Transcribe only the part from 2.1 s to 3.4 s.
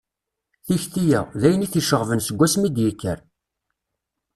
seg wasmi i d-yekker